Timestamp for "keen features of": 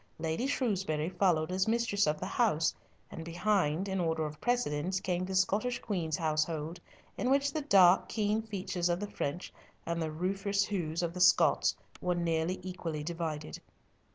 8.09-8.99